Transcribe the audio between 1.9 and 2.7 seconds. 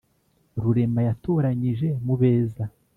mu beza